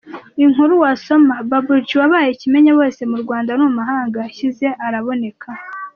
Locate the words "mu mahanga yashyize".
3.67-4.67